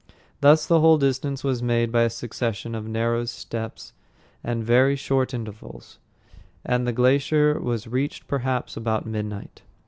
Thus 0.39 0.65
the 0.65 0.79
whole 0.79 0.97
distance 0.97 1.43
was 1.43 1.61
made 1.61 1.91
by 1.91 2.01
a 2.01 2.09
succession 2.09 2.73
of 2.73 2.87
narrow 2.87 3.25
steps 3.25 3.93
at 4.43 4.57
very 4.57 4.95
short 4.95 5.31
intervals, 5.31 5.99
and 6.65 6.87
the 6.87 6.91
glacier 6.91 7.59
was 7.59 7.85
reached 7.85 8.27
perhaps 8.27 8.75
about 8.75 9.05
midnight. 9.05 9.61